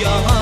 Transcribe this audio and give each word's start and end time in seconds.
ya 0.00 0.41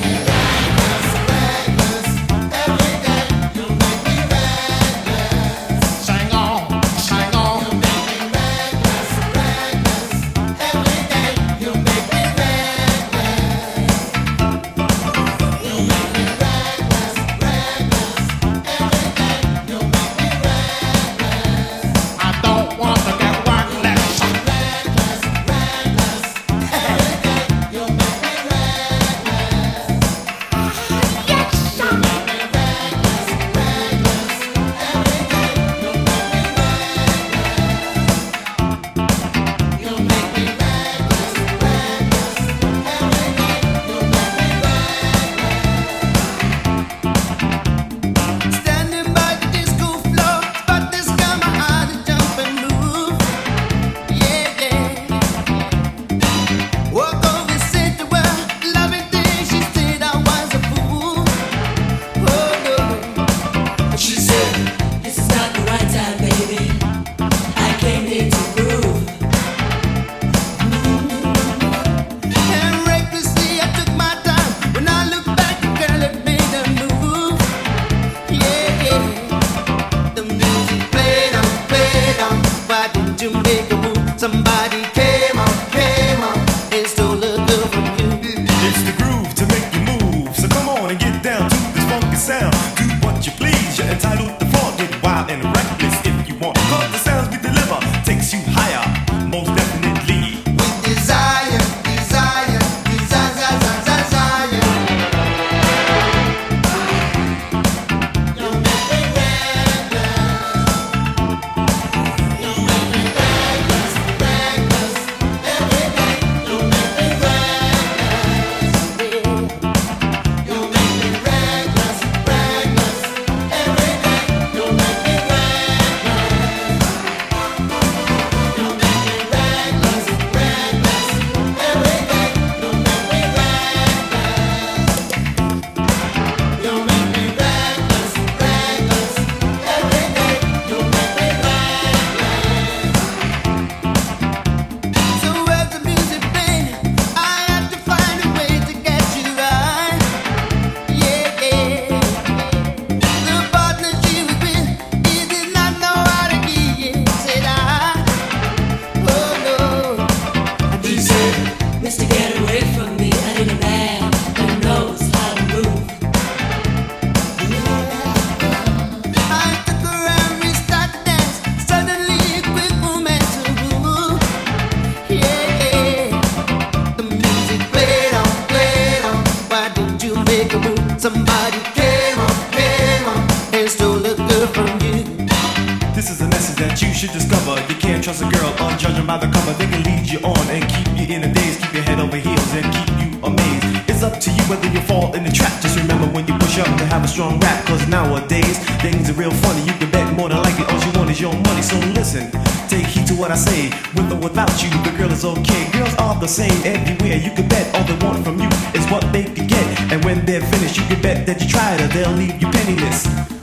should 187.01 187.17
discover 187.17 187.57
you 187.65 187.73
can't 187.81 188.03
trust 188.03 188.21
a 188.21 188.29
girl 188.29 188.53
on 188.61 188.77
judging 188.77 189.07
by 189.07 189.17
the 189.17 189.25
cover. 189.25 189.53
They 189.57 189.65
can 189.65 189.81
lead 189.81 190.05
you 190.05 190.19
on 190.21 190.45
and 190.53 190.61
keep 190.69 190.85
you 190.93 191.15
in 191.15 191.23
a 191.23 191.33
daze, 191.33 191.57
keep 191.57 191.73
your 191.73 191.81
head 191.81 191.99
over 191.99 192.15
heels 192.15 192.53
and 192.53 192.61
keep 192.69 192.93
you 193.01 193.09
amazed. 193.25 193.89
It's 193.89 194.03
up 194.03 194.21
to 194.21 194.29
you 194.29 194.43
whether 194.45 194.69
you 194.69 194.81
fall 194.81 195.09
in 195.17 195.23
the 195.23 195.31
trap. 195.31 195.49
Just 195.65 195.81
remember 195.81 196.05
when 196.13 196.27
you 196.27 196.37
push 196.37 196.59
up 196.59 196.69
to 196.77 196.85
have 196.93 197.03
a 197.03 197.07
strong 197.07 197.39
rap, 197.39 197.65
cause 197.65 197.87
nowadays 197.87 198.59
things 198.85 199.09
are 199.09 199.17
real 199.17 199.33
funny. 199.41 199.65
You 199.65 199.73
can 199.81 199.89
bet 199.89 200.13
more 200.13 200.29
than 200.29 200.43
likely 200.45 200.63
all 200.69 200.77
you 200.77 200.91
want 200.93 201.09
is 201.09 201.19
your 201.19 201.33
money. 201.33 201.63
So 201.63 201.75
listen, 201.97 202.29
take 202.69 202.85
heed 202.85 203.07
to 203.07 203.15
what 203.15 203.31
I 203.31 203.35
say. 203.49 203.73
With 203.97 204.13
or 204.13 204.21
without 204.21 204.53
you, 204.61 204.69
the 204.85 204.93
girl 204.95 205.09
is 205.09 205.25
okay. 205.25 205.71
Girls 205.73 205.95
are 205.97 206.13
the 206.21 206.27
same 206.27 206.53
everywhere. 206.61 207.17
You 207.17 207.31
can 207.33 207.49
bet 207.49 207.65
all 207.73 207.83
they 207.83 207.97
want 208.05 208.23
from 208.23 208.37
you 208.37 208.49
is 208.77 208.85
what 208.93 209.01
they 209.11 209.23
can 209.23 209.47
get. 209.47 209.65
And 209.91 210.05
when 210.05 210.23
they're 210.23 210.45
finished, 210.53 210.77
you 210.77 210.85
can 210.85 211.01
bet 211.01 211.25
that 211.25 211.41
you 211.41 211.49
tried 211.49 211.81
or 211.81 211.87
they'll 211.87 212.13
leave 212.13 212.37
you 212.39 212.47
penniless. 212.51 213.40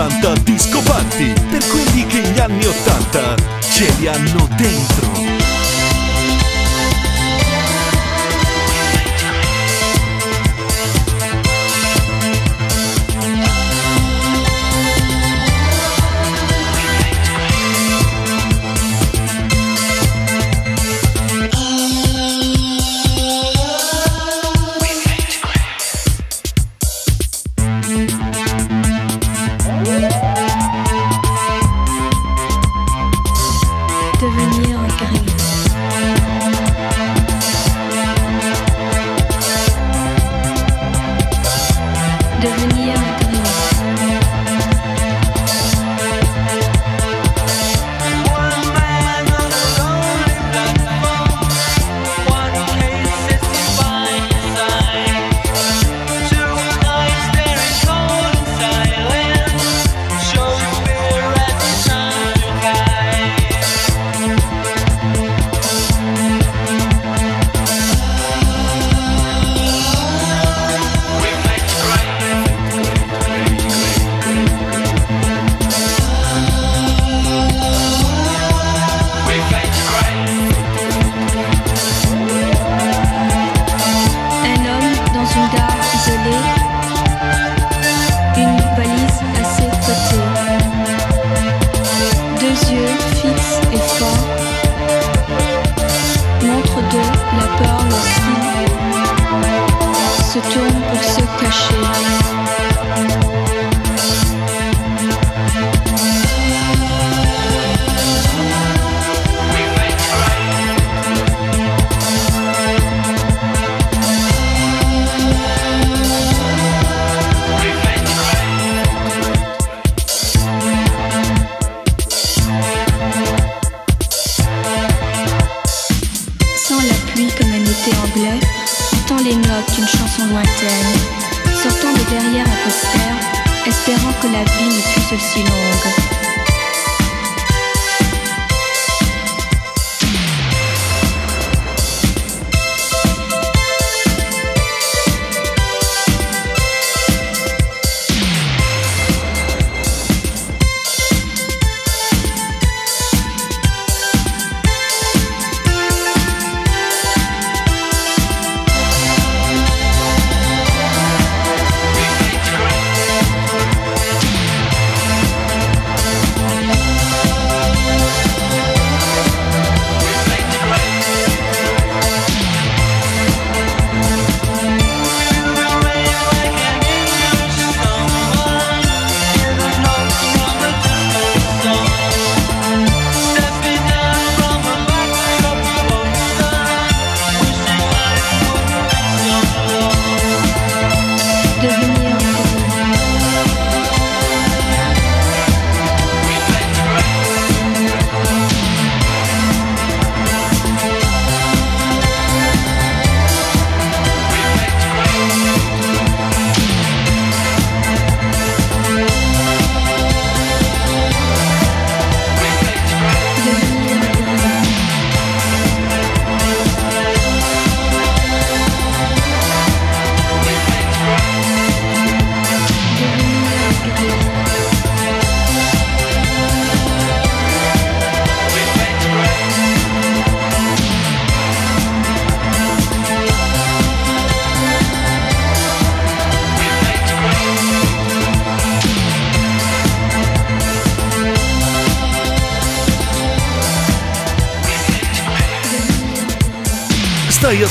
80 0.00 0.32
discopanti 0.44 1.34
per 1.50 1.62
quelli 1.66 2.06
che 2.06 2.22
gli 2.22 2.38
anni 2.40 2.64
80 2.64 3.34
ce 3.60 3.92
li 3.98 4.06
hanno 4.06 4.48
dentro. 4.56 5.19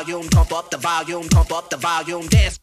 volume, 0.00 0.28
pump 0.30 0.52
up 0.52 0.70
the 0.70 0.78
volume, 0.78 1.28
pump 1.28 1.52
up 1.52 1.68
the 1.68 1.76
volume, 1.76 2.26
dance. 2.28 2.58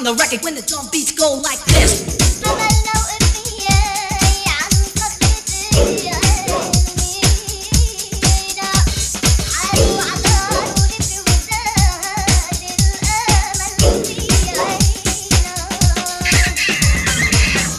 On 0.00 0.04
the 0.04 0.14
record. 0.14 0.42
When 0.42 0.54
the 0.54 0.62
drum 0.62 0.88
beats 0.90 1.12
go 1.12 1.40
like 1.44 1.62
this. 1.66 2.18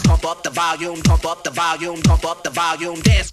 Pump 0.04 0.24
up 0.24 0.42
the 0.42 0.50
volume, 0.50 1.02
pump 1.02 1.26
up 1.26 1.42
the 1.44 1.50
volume, 1.50 2.00
pump 2.02 2.24
up 2.24 2.44
the 2.44 2.50
volume, 2.50 3.00
dance, 3.00 3.32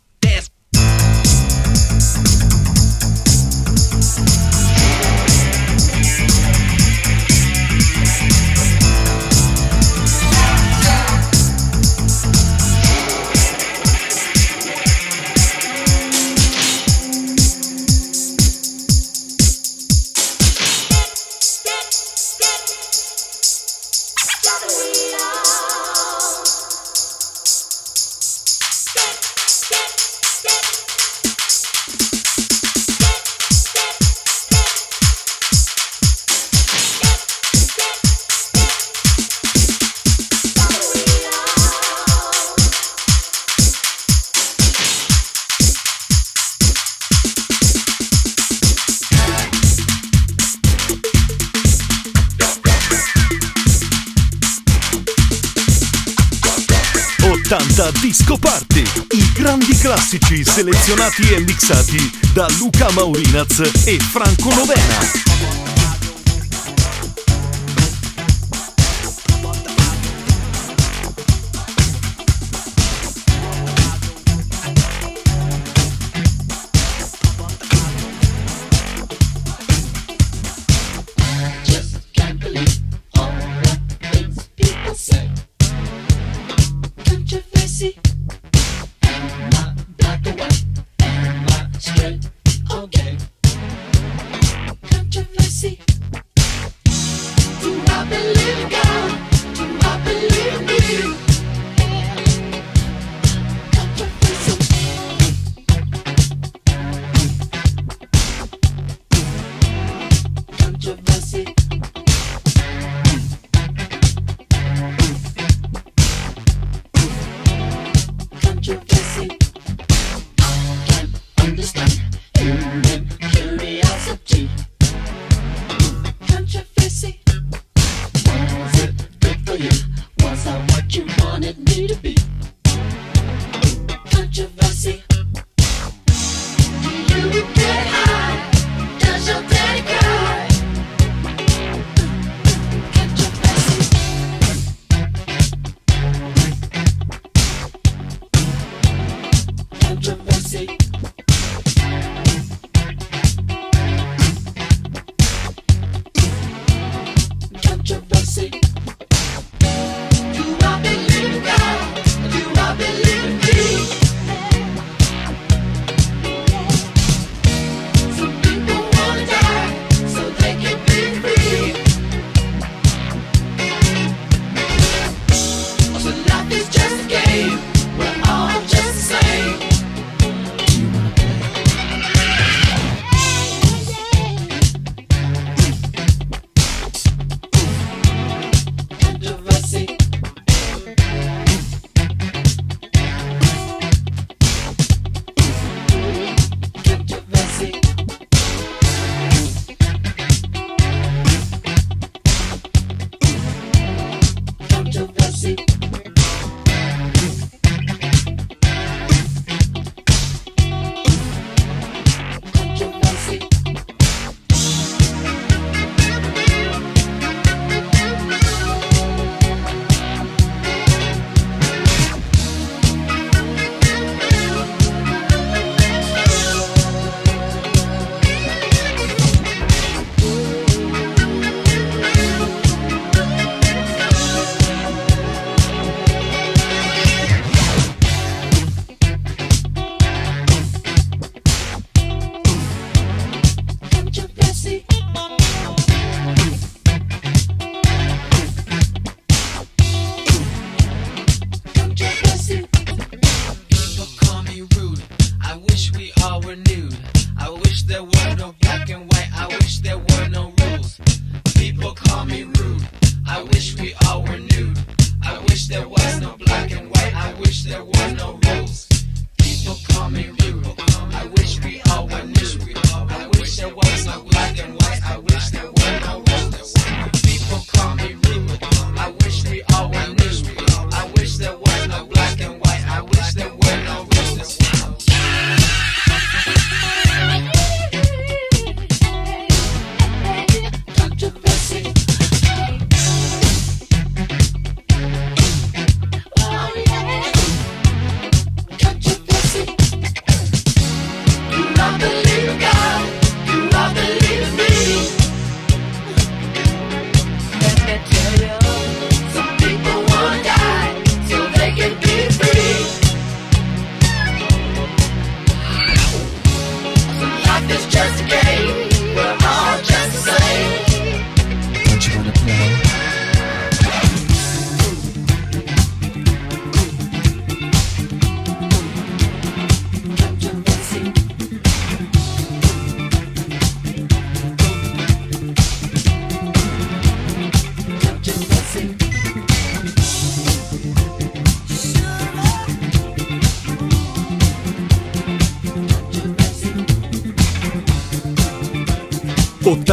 classici 59.90 60.46
selezionati 60.46 61.34
e 61.34 61.40
mixati 61.40 62.12
da 62.32 62.46
Luca 62.60 62.92
Maurinaz 62.92 63.60
e 63.86 63.98
Franco 63.98 64.54
Novena. 64.54 65.89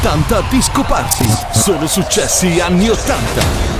80 0.00 0.44
Disco 0.48 0.82
Party. 0.82 1.26
Solo 1.52 1.86
successi 1.86 2.58
anni 2.58 2.88
80. 2.88 3.79